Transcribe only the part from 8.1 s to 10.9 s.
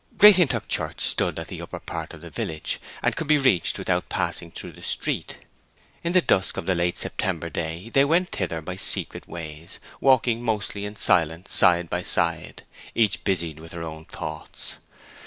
thither by secret ways, walking mostly